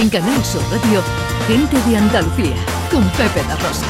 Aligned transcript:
En 0.00 0.08
Canal 0.10 0.44
Sur 0.44 0.62
Radio, 0.70 1.02
Gente 1.48 1.76
de 1.90 1.96
Andalucía, 1.96 2.54
con 2.88 3.02
Pepe 3.10 3.42
da 3.48 3.56
Rosa. 3.56 3.84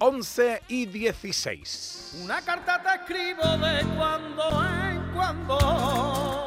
11 0.00 0.62
y 0.66 0.86
16. 0.86 2.22
Una 2.24 2.42
carta 2.42 2.82
te 2.82 2.88
escribo 2.88 3.56
de 3.58 3.84
cuando 3.96 4.64
en 4.66 5.00
cuando. 5.14 6.43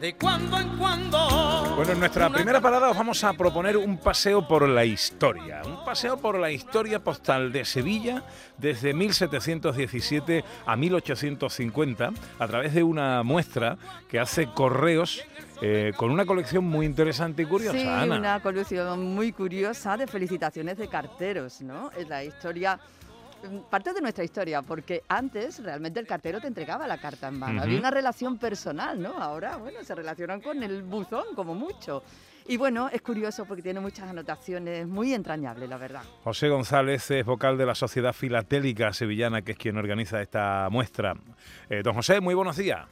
De 0.00 0.14
cuando 0.14 0.58
en 0.58 0.68
cuando. 0.78 1.74
Bueno, 1.76 1.92
en 1.92 1.98
nuestra 2.00 2.30
primera 2.30 2.58
parada 2.60 2.88
os 2.90 2.96
vamos 2.96 3.22
a 3.22 3.34
proponer 3.34 3.76
un 3.76 3.98
paseo 3.98 4.46
por 4.48 4.66
la 4.66 4.82
historia. 4.84 5.60
Un 5.66 5.84
paseo 5.84 6.16
por 6.16 6.38
la 6.38 6.50
historia 6.50 7.00
postal 7.00 7.52
de 7.52 7.66
Sevilla 7.66 8.22
desde 8.56 8.94
1717 8.94 10.42
a 10.64 10.74
1850 10.76 12.12
a 12.38 12.48
través 12.48 12.72
de 12.72 12.82
una 12.82 13.22
muestra 13.22 13.76
que 14.08 14.18
hace 14.18 14.46
correos 14.46 15.22
eh, 15.60 15.92
con 15.96 16.10
una 16.10 16.24
colección 16.24 16.64
muy 16.64 16.86
interesante 16.86 17.42
y 17.42 17.46
curiosa, 17.46 17.76
Sí, 17.78 17.86
Ana. 17.86 18.16
una 18.16 18.40
colección 18.40 19.14
muy 19.14 19.32
curiosa 19.32 19.98
de 19.98 20.06
felicitaciones 20.06 20.78
de 20.78 20.88
carteros, 20.88 21.60
¿no? 21.60 21.90
Es 21.98 22.08
la 22.08 22.24
historia, 22.24 22.80
parte 23.70 23.92
de 23.92 24.00
nuestra 24.00 24.24
historia, 24.24 24.62
porque 24.62 25.02
antes 25.08 25.62
realmente 25.62 26.00
el 26.00 26.06
cartero 26.06 26.40
te 26.40 26.46
entregaba 26.46 26.86
la 26.86 26.98
carta 26.98 27.28
en 27.28 27.38
mano. 27.38 27.62
Había 27.62 27.78
una 27.78 27.90
relación 27.90 28.38
personal, 28.38 29.00
¿no? 29.00 29.14
Ahora, 29.14 29.56
bueno, 29.56 29.82
se 29.82 29.94
relacionan 29.94 30.40
con 30.40 30.62
el 30.62 30.82
buzón 30.82 31.24
como 31.34 31.54
mucho. 31.54 32.02
Y 32.46 32.56
bueno, 32.56 32.88
es 32.88 33.00
curioso 33.02 33.44
porque 33.44 33.62
tiene 33.62 33.80
muchas 33.80 34.08
anotaciones 34.08 34.86
muy 34.86 35.14
entrañables, 35.14 35.68
la 35.68 35.76
verdad. 35.76 36.02
José 36.24 36.48
González 36.48 37.10
es 37.10 37.24
vocal 37.24 37.56
de 37.56 37.66
la 37.66 37.74
Sociedad 37.74 38.12
Filatélica 38.12 38.92
Sevillana, 38.92 39.42
que 39.42 39.52
es 39.52 39.58
quien 39.58 39.76
organiza 39.76 40.20
esta 40.20 40.68
muestra. 40.70 41.14
Eh, 41.68 41.82
don 41.84 41.94
José, 41.94 42.20
muy 42.20 42.34
buenos 42.34 42.56
días. 42.56 42.88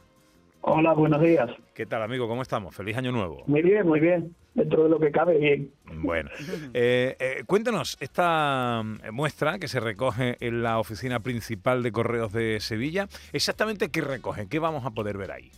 Hola, 0.61 0.93
buenos 0.93 1.21
días. 1.21 1.49
¿Qué 1.73 1.85
tal, 1.85 2.03
amigo? 2.03 2.27
¿Cómo 2.27 2.41
estamos? 2.41 2.75
Feliz 2.75 2.97
año 2.97 3.11
nuevo. 3.11 3.43
Muy 3.47 3.61
bien, 3.61 3.87
muy 3.87 3.99
bien. 3.99 4.35
Dentro 4.53 4.83
de 4.83 4.89
lo 4.89 4.99
que 4.99 5.11
cabe, 5.11 5.37
bien. 5.37 5.71
Bueno, 5.85 6.29
eh, 6.73 7.15
eh, 7.19 7.43
cuéntanos, 7.45 7.97
esta 8.01 8.81
mm, 8.83 9.13
muestra 9.13 9.57
que 9.57 9.67
se 9.67 9.79
recoge 9.79 10.35
en 10.41 10.63
la 10.63 10.79
oficina 10.79 11.21
principal 11.21 11.81
de 11.81 11.91
Correos 11.91 12.33
de 12.33 12.59
Sevilla, 12.59 13.07
exactamente 13.31 13.89
qué 13.89 14.01
recoge, 14.01 14.47
qué 14.49 14.59
vamos 14.59 14.85
a 14.85 14.91
poder 14.91 15.17
ver 15.17 15.31
ahí. 15.31 15.51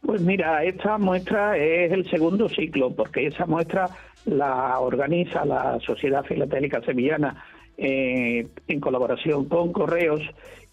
Pues 0.00 0.22
mira, 0.22 0.64
esta 0.64 0.96
muestra 0.96 1.58
es 1.58 1.92
el 1.92 2.08
segundo 2.08 2.48
ciclo, 2.48 2.94
porque 2.94 3.26
esa 3.26 3.44
muestra 3.44 3.90
la 4.26 4.78
organiza 4.80 5.44
la 5.44 5.78
Sociedad 5.80 6.24
Filatélica 6.24 6.82
Sevillana 6.82 7.44
eh, 7.76 8.46
en 8.66 8.80
colaboración 8.80 9.46
con 9.46 9.72
Correos 9.72 10.22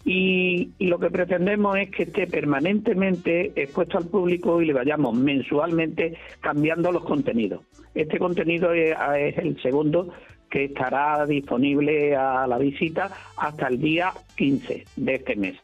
y, 0.05 0.71
lo 0.79 0.99
que 0.99 1.09
pretendemos 1.09 1.77
es 1.77 1.89
que 1.89 2.03
esté 2.03 2.27
permanentemente 2.27 3.51
expuesto 3.55 3.97
al 3.97 4.05
público 4.05 4.61
y 4.61 4.65
le 4.65 4.73
vayamos 4.73 5.15
mensualmente 5.15 6.15
cambiando 6.41 6.91
los 6.91 7.03
contenidos. 7.03 7.61
Este 7.95 8.19
contenido 8.19 8.71
es, 8.71 8.95
es 9.17 9.37
el 9.39 9.59
segundo 9.61 10.13
que 10.49 10.65
estará 10.65 11.25
disponible 11.25 12.15
a 12.15 12.45
la 12.45 12.59
visita 12.59 13.09
hasta 13.35 13.67
el 13.67 13.79
día 13.79 14.13
15 14.37 14.85
de 14.95 15.15
este 15.15 15.35
mes. 15.35 15.55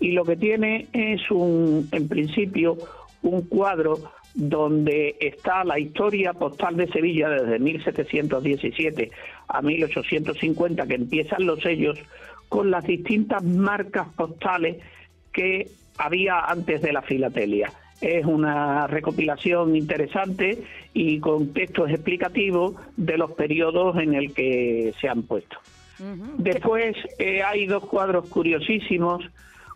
Y 0.00 0.12
lo 0.12 0.24
que 0.24 0.36
tiene 0.36 0.88
es 0.94 1.30
un, 1.30 1.86
en 1.92 2.08
principio, 2.08 2.78
un 3.22 3.42
cuadro 3.42 3.98
donde 4.34 5.16
está 5.20 5.64
la 5.64 5.78
historia 5.78 6.32
postal 6.32 6.76
de 6.76 6.88
Sevilla 6.88 7.28
desde 7.28 7.58
1717 7.58 9.10
a 9.48 9.62
1850, 9.62 10.86
que 10.86 10.94
empiezan 10.94 11.46
los 11.46 11.60
sellos 11.60 11.98
con 12.48 12.70
las 12.70 12.84
distintas 12.84 13.42
marcas 13.42 14.08
postales 14.08 14.78
que 15.32 15.68
había 15.98 16.40
antes 16.40 16.82
de 16.82 16.92
la 16.92 17.02
filatelia. 17.02 17.72
Es 18.00 18.24
una 18.24 18.86
recopilación 18.86 19.76
interesante 19.76 20.62
y 20.94 21.20
con 21.20 21.52
textos 21.52 21.90
explicativos 21.90 22.74
de 22.96 23.18
los 23.18 23.32
periodos 23.32 23.96
en 23.98 24.14
el 24.14 24.32
que 24.32 24.94
se 25.00 25.08
han 25.08 25.22
puesto. 25.22 25.58
Después 26.38 26.96
eh, 27.18 27.42
hay 27.42 27.66
dos 27.66 27.84
cuadros 27.84 28.26
curiosísimos 28.28 29.22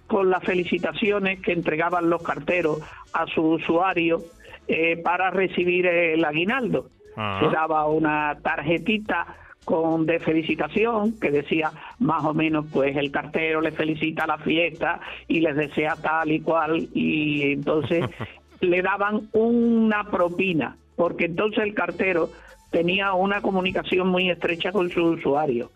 con 0.06 0.30
las 0.30 0.42
felicitaciones 0.42 1.40
que 1.40 1.52
entregaban 1.52 2.08
los 2.08 2.22
carteros 2.22 2.80
a 3.12 3.26
su 3.26 3.42
usuario 3.42 4.24
eh, 4.68 4.96
para 5.02 5.30
recibir 5.30 5.86
el 5.86 6.24
aguinaldo. 6.24 6.88
Ah. 7.16 7.38
Se 7.40 7.48
daba 7.54 7.86
una 7.86 8.38
tarjetita 8.42 9.26
con 9.64 10.06
de 10.06 10.20
felicitación 10.20 11.18
que 11.18 11.30
decía 11.30 11.72
más 11.98 12.24
o 12.24 12.34
menos 12.34 12.66
pues 12.72 12.96
el 12.96 13.10
cartero 13.10 13.60
le 13.60 13.72
felicita 13.72 14.26
la 14.26 14.38
fiesta 14.38 15.00
y 15.26 15.40
les 15.40 15.56
desea 15.56 15.96
tal 15.96 16.30
y 16.32 16.40
cual 16.40 16.88
y 16.92 17.52
entonces 17.52 18.04
le 18.60 18.82
daban 18.82 19.28
una 19.32 20.04
propina 20.10 20.76
porque 20.96 21.26
entonces 21.26 21.64
el 21.64 21.74
cartero 21.74 22.30
tenía 22.70 23.14
una 23.14 23.40
comunicación 23.40 24.08
muy 24.08 24.30
estrecha 24.30 24.70
con 24.70 24.90
su 24.90 25.02
usuario 25.02 25.70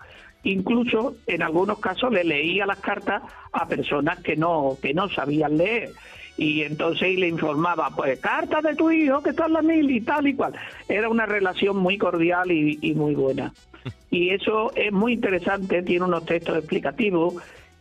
incluso 0.45 1.17
en 1.27 1.43
algunos 1.43 1.79
casos 1.79 2.13
le 2.13 2.25
leía 2.25 2.67
las 2.67 2.81
cartas 2.81 3.23
a 3.53 3.67
personas 3.67 4.21
que 4.21 4.37
no 4.37 4.77
que 4.83 4.93
no 4.93 5.09
sabían 5.09 5.57
leer 5.57 5.91
y 6.39 6.63
entonces 6.63 7.19
le 7.19 7.29
informaba 7.29 7.91
pues 7.91 8.21
carta 8.21 8.63
de 8.63 8.77
tu 8.77 8.91
hijo 8.93 9.21
que 9.23 9.31
está 9.31 9.47
en 9.47 9.53
la 9.55 9.63
mil 9.63 9.91
y 9.91 10.01
tal 10.01 10.29
y 10.29 10.35
cual. 10.35 10.55
Era 10.89 11.09
una 11.09 11.27
relación 11.27 11.77
muy 11.77 11.99
cordial 11.99 12.51
y, 12.53 12.79
y 12.81 12.95
muy 12.95 13.15
buena. 13.15 13.53
Y 14.11 14.31
eso 14.31 14.73
es 14.75 14.91
muy 14.91 15.15
interesante 15.15 15.83
tiene 15.83 16.05
unos 16.05 16.25
textos 16.25 16.57
explicativos 16.57 17.35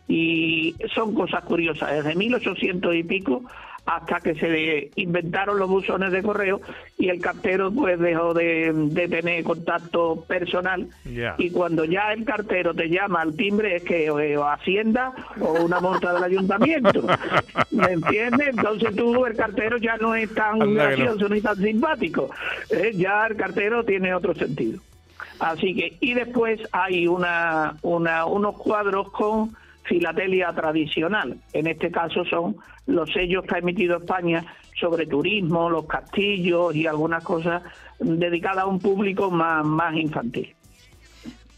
y 0.08 0.74
son 0.94 1.14
cosas 1.14 1.44
curiosas 1.44 1.92
desde 1.92 2.14
1800 2.16 2.94
y 2.94 3.02
pico 3.02 3.42
hasta 3.88 4.20
que 4.20 4.34
se 4.34 4.90
inventaron 4.96 5.58
los 5.58 5.68
buzones 5.68 6.12
de 6.12 6.22
correo 6.22 6.60
y 6.98 7.08
el 7.08 7.20
cartero 7.22 7.72
pues 7.72 7.98
dejó 7.98 8.34
de, 8.34 8.70
de 8.74 9.08
tener 9.08 9.42
contacto 9.44 10.24
personal 10.28 10.86
y 11.38 11.50
cuando 11.50 11.86
ya 11.86 12.12
el 12.12 12.24
cartero 12.26 12.74
te 12.74 12.90
llama 12.90 13.22
al 13.22 13.34
timbre 13.34 13.76
es 13.76 13.84
que 13.84 14.10
o, 14.10 14.16
o 14.16 14.44
Hacienda 14.44 15.12
o 15.40 15.64
una 15.64 15.80
monta 15.80 16.12
del 16.12 16.22
ayuntamiento 16.24 17.06
¿me 17.70 17.92
entiendes? 17.92 18.48
entonces 18.48 18.94
tú 18.94 19.24
el 19.24 19.34
cartero 19.34 19.78
ya 19.78 19.96
no 19.96 20.14
es 20.14 20.34
tan 20.34 20.60
Anda 20.60 20.66
no. 20.66 20.74
gracioso 20.74 21.28
ni 21.30 21.40
tan 21.40 21.56
simpático 21.56 22.30
¿eh? 22.70 22.92
ya 22.94 23.26
el 23.26 23.36
cartero 23.36 23.84
tiene 23.84 24.14
otro 24.14 24.34
sentido 24.34 24.80
Así 25.40 25.74
que, 25.74 25.96
y 26.00 26.14
después 26.14 26.60
hay 26.72 27.06
una, 27.06 27.76
una, 27.82 28.26
unos 28.26 28.56
cuadros 28.56 29.10
con 29.12 29.54
filatelia 29.88 30.52
tradicional. 30.52 31.36
En 31.52 31.66
este 31.66 31.90
caso 31.90 32.24
son 32.24 32.56
los 32.86 33.10
sellos 33.12 33.44
que 33.44 33.56
ha 33.56 33.58
emitido 33.58 33.96
España 33.96 34.44
sobre 34.78 35.06
turismo, 35.06 35.68
los 35.70 35.86
castillos 35.86 36.74
y 36.74 36.86
algunas 36.86 37.24
cosas 37.24 37.62
dedicadas 37.98 38.64
a 38.64 38.66
un 38.66 38.78
público 38.78 39.30
más, 39.30 39.64
más 39.64 39.94
infantil. 39.96 40.54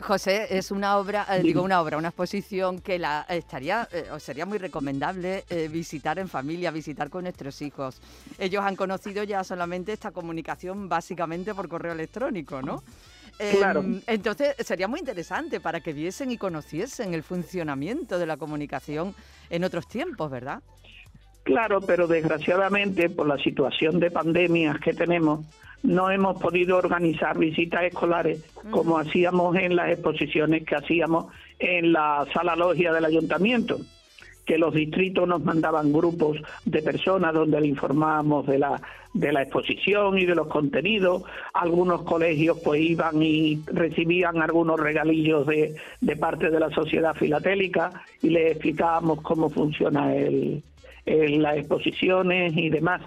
José, 0.00 0.56
es 0.56 0.70
una 0.70 0.96
obra, 0.96 1.26
eh, 1.30 1.42
digo 1.42 1.62
una 1.62 1.80
obra, 1.80 1.98
una 1.98 2.08
exposición 2.08 2.80
que 2.80 2.98
la 2.98 3.26
estaría, 3.28 3.86
eh, 3.92 4.08
o 4.10 4.18
sería 4.18 4.46
muy 4.46 4.56
recomendable 4.56 5.44
eh, 5.50 5.68
visitar 5.68 6.18
en 6.18 6.28
familia, 6.28 6.70
visitar 6.70 7.10
con 7.10 7.24
nuestros 7.24 7.60
hijos. 7.60 8.00
Ellos 8.38 8.64
han 8.64 8.76
conocido 8.76 9.22
ya 9.24 9.44
solamente 9.44 9.92
esta 9.92 10.10
comunicación 10.10 10.88
básicamente 10.88 11.54
por 11.54 11.68
correo 11.68 11.92
electrónico, 11.92 12.62
¿no? 12.62 12.82
Eh, 13.42 13.54
Claro. 13.56 13.82
entonces 14.06 14.54
sería 14.58 14.86
muy 14.86 15.00
interesante 15.00 15.60
para 15.60 15.80
que 15.80 15.94
viesen 15.94 16.30
y 16.30 16.36
conociesen 16.36 17.14
el 17.14 17.22
funcionamiento 17.22 18.18
de 18.18 18.26
la 18.26 18.36
comunicación 18.36 19.14
en 19.48 19.64
otros 19.64 19.88
tiempos, 19.88 20.30
¿verdad? 20.30 20.62
Claro, 21.42 21.80
pero 21.80 22.06
desgraciadamente 22.06 23.08
por 23.08 23.26
la 23.26 23.38
situación 23.38 23.98
de 23.98 24.10
pandemias 24.10 24.78
que 24.78 24.92
tenemos, 24.92 25.46
no 25.82 26.10
hemos 26.10 26.38
podido 26.38 26.76
organizar 26.76 27.38
visitas 27.38 27.84
escolares 27.84 28.44
como 28.70 28.98
hacíamos 28.98 29.56
en 29.56 29.74
las 29.74 29.88
exposiciones 29.90 30.66
que 30.66 30.76
hacíamos 30.76 31.32
en 31.58 31.94
la 31.94 32.26
sala 32.34 32.54
logia 32.56 32.92
del 32.92 33.06
ayuntamiento 33.06 33.78
que 34.50 34.58
los 34.58 34.74
distritos 34.74 35.28
nos 35.28 35.44
mandaban 35.44 35.92
grupos 35.92 36.36
de 36.64 36.82
personas 36.82 37.32
donde 37.32 37.60
le 37.60 37.68
informábamos 37.68 38.48
de 38.48 38.58
la 38.58 38.82
de 39.14 39.32
la 39.32 39.42
exposición 39.42 40.18
y 40.18 40.26
de 40.26 40.34
los 40.34 40.48
contenidos. 40.48 41.22
Algunos 41.54 42.02
colegios 42.02 42.58
pues 42.64 42.80
iban 42.80 43.22
y 43.22 43.62
recibían 43.66 44.42
algunos 44.42 44.80
regalillos 44.80 45.46
de, 45.46 45.76
de 46.00 46.16
parte 46.16 46.50
de 46.50 46.58
la 46.58 46.68
sociedad 46.70 47.14
filatélica 47.14 47.92
y 48.22 48.30
les 48.30 48.50
explicábamos 48.50 49.20
cómo 49.20 49.50
funciona 49.50 50.16
el, 50.16 50.64
las 51.06 51.58
exposiciones 51.58 52.52
y 52.56 52.70
demás. 52.70 53.02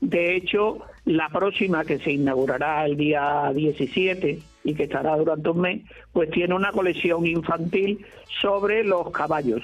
De 0.00 0.36
hecho, 0.36 0.82
la 1.04 1.30
próxima 1.30 1.84
que 1.84 1.98
se 1.98 2.12
inaugurará 2.12 2.86
el 2.86 2.96
día 2.96 3.50
17 3.52 4.38
y 4.62 4.74
que 4.74 4.84
estará 4.84 5.16
durante 5.16 5.48
un 5.48 5.62
mes, 5.62 5.82
pues 6.12 6.30
tiene 6.30 6.54
una 6.54 6.70
colección 6.70 7.26
infantil 7.26 8.06
sobre 8.40 8.84
los 8.84 9.10
caballos. 9.10 9.62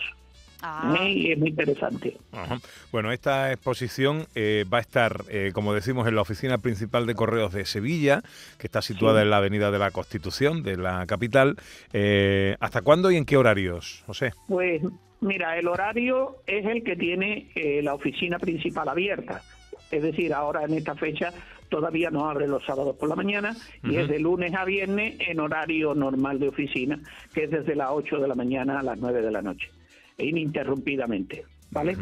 Ah. 0.62 0.96
Y 1.06 1.32
es 1.32 1.38
muy 1.38 1.50
interesante. 1.50 2.16
Ajá. 2.32 2.58
Bueno, 2.92 3.12
esta 3.12 3.52
exposición 3.52 4.26
eh, 4.34 4.64
va 4.72 4.78
a 4.78 4.80
estar, 4.80 5.24
eh, 5.28 5.50
como 5.54 5.74
decimos, 5.74 6.08
en 6.08 6.14
la 6.14 6.22
oficina 6.22 6.58
principal 6.58 7.06
de 7.06 7.14
Correos 7.14 7.52
de 7.52 7.64
Sevilla, 7.66 8.22
que 8.58 8.66
está 8.66 8.82
situada 8.82 9.20
Sí. 9.20 9.24
en 9.24 9.30
la 9.30 9.36
Avenida 9.38 9.70
de 9.70 9.78
la 9.78 9.90
Constitución, 9.90 10.62
de 10.62 10.76
la 10.76 11.06
capital. 11.06 11.56
Eh, 11.92 12.56
¿Hasta 12.60 12.82
cuándo 12.82 13.10
y 13.10 13.16
en 13.16 13.24
qué 13.24 13.36
horarios, 13.36 14.02
José? 14.06 14.32
Pues 14.48 14.82
mira, 15.20 15.58
el 15.58 15.68
horario 15.68 16.36
es 16.46 16.64
el 16.66 16.82
que 16.84 16.96
tiene 16.96 17.50
eh, 17.54 17.80
la 17.82 17.94
oficina 17.94 18.38
principal 18.38 18.88
abierta. 18.88 19.42
Es 19.90 20.02
decir, 20.02 20.32
ahora 20.34 20.64
en 20.64 20.74
esta 20.74 20.94
fecha 20.96 21.32
todavía 21.68 22.10
no 22.10 22.28
abre 22.28 22.46
los 22.48 22.64
sábados 22.64 22.96
por 22.96 23.08
la 23.08 23.16
mañana 23.16 23.56
y 23.84 23.96
es 23.96 24.08
de 24.08 24.18
lunes 24.20 24.54
a 24.54 24.64
viernes 24.64 25.14
en 25.20 25.40
horario 25.40 25.94
normal 25.94 26.38
de 26.38 26.48
oficina, 26.48 26.98
que 27.34 27.44
es 27.44 27.50
desde 27.50 27.74
las 27.74 27.88
8 27.90 28.18
de 28.18 28.28
la 28.28 28.34
mañana 28.34 28.80
a 28.80 28.82
las 28.82 28.98
9 28.98 29.20
de 29.22 29.30
la 29.32 29.42
noche, 29.42 29.68
ininterrumpidamente. 30.18 31.44
¿Vale? 31.70 31.96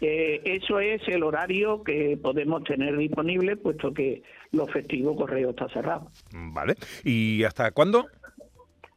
Eh, 0.00 0.42
eso 0.44 0.78
es 0.78 1.00
el 1.08 1.22
horario 1.22 1.82
que 1.82 2.18
podemos 2.22 2.62
tener 2.64 2.96
disponible, 2.96 3.56
puesto 3.56 3.92
que 3.94 4.22
los 4.52 4.70
festivos 4.70 5.16
correo 5.16 5.50
está 5.50 5.68
cerrado. 5.70 6.10
Vale. 6.32 6.76
¿Y 7.02 7.42
hasta 7.44 7.70
cuándo? 7.70 8.06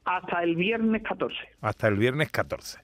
Hasta 0.03 0.43
el 0.43 0.55
viernes 0.55 1.03
14. 1.03 1.35
Hasta 1.61 1.87
el 1.87 1.95
viernes 1.95 2.29
14. 2.31 2.79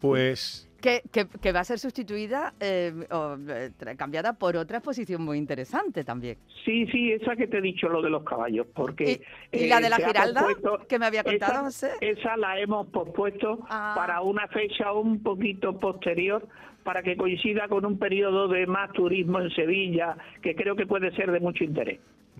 Pues 0.00 0.65
que, 1.10 1.26
que, 1.40 1.52
va 1.52 1.60
a 1.60 1.64
ser 1.64 1.78
sustituida 1.78 2.54
eh, 2.60 2.92
o 3.10 3.36
eh, 3.48 3.70
cambiada 3.96 4.34
por 4.34 4.56
otra 4.56 4.78
exposición 4.78 5.22
muy 5.22 5.38
interesante 5.38 6.04
también. 6.04 6.36
Sí, 6.64 6.86
sí, 6.86 7.12
esa 7.12 7.34
que 7.34 7.46
te 7.46 7.58
he 7.58 7.60
dicho, 7.60 7.88
lo 7.88 8.02
de 8.02 8.10
los 8.10 8.22
caballos, 8.24 8.66
porque... 8.74 9.20
¿Y, 9.52 9.66
la 9.66 9.80
de 9.80 9.90
la 9.90 9.96
Giralda 9.96 10.46
que 10.88 10.98
me 10.98 11.06
había 11.06 11.24
contado, 11.24 11.64
José? 11.64 11.90
Esa 12.00 12.36
la 12.36 12.58
hemos 12.58 12.86
pospuesto 12.88 13.66
Ah. 13.68 13.94
para 13.96 14.20
una 14.20 14.46
fecha 14.48 14.92
un 14.92 15.22
poquito 15.22 15.78
posterior, 15.78 16.46
para 16.84 17.02
que 17.02 17.16
coincida 17.16 17.68
con 17.68 17.84
un 17.84 17.98
periodo 17.98 18.48
de 18.48 18.66
más 18.66 18.92
turismo 18.92 19.40
en 19.40 19.50
Sevilla, 19.50 20.16
que 20.42 20.54
creo 20.54 20.76
que 20.76 20.86
puede 20.86 21.14
ser 21.16 21.32
de 21.32 21.40
mucho 21.40 21.64
interés. 21.64 21.98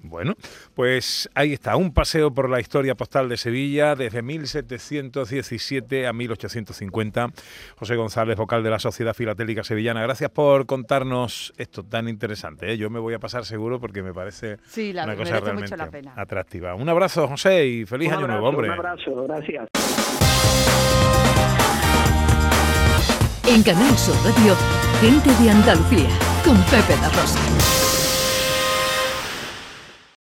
Bueno, 0.09 0.35
pues 0.75 1.29
ahí 1.35 1.53
está, 1.53 1.77
un 1.77 1.93
paseo 1.93 2.33
por 2.33 2.49
la 2.49 2.61
historia 2.61 2.95
postal 2.95 3.29
de 3.29 3.37
Sevilla 3.37 3.95
desde 3.95 4.23
1717 4.23 6.07
a 6.07 6.13
1850. 6.13 7.29
José 7.77 7.97
González, 7.97 8.37
vocal 8.37 8.63
de 8.63 8.71
la 8.71 8.79
Sociedad 8.79 9.15
Filatélica 9.15 9.65
Sevillana, 9.65 10.03
gracias 10.03 10.31
por 10.31 10.67
contarnos 10.67 11.53
esto 11.57 11.85
tan 11.85 12.09
interesante. 12.09 12.73
¿eh? 12.73 12.77
Yo 12.77 12.91
me 12.91 12.99
voy 13.01 13.15
a 13.15 13.19
pasar 13.19 13.45
seguro 13.45 13.81
porque 13.81 14.03
me 14.03 14.13
parece 14.13 14.59
sí, 14.69 14.93
la, 14.93 15.05
una 15.05 15.17
cosa 15.17 15.41
realmente 15.41 15.63
mucho 15.63 15.77
la 15.77 15.91
pena. 15.91 16.13
atractiva. 16.17 16.75
Un 16.75 16.89
abrazo, 16.89 17.27
José, 17.29 17.67
y 17.67 17.85
feliz 17.85 18.09
Un 18.09 18.15
año 18.15 18.25
abrazo, 18.25 18.41
nuevo, 18.41 18.49
hombre. 18.49 18.69
Un 18.69 18.75
abrazo, 18.75 19.25
gracias. 19.27 19.69
En 23.49 23.63
Canal 23.63 23.97
Sur 23.97 24.17
Radio, 24.25 24.57
gente 25.01 25.31
de 25.43 25.51
Andalucía, 25.51 26.09
con 26.45 26.57
Pepe 26.65 26.97
da 27.01 27.09
Rosa. 27.11 28.06